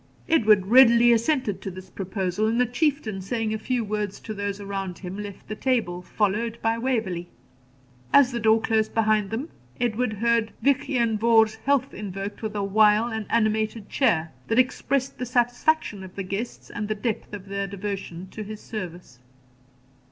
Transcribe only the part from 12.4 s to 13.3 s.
with a wild and